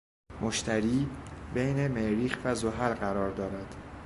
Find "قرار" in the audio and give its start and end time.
2.93-3.31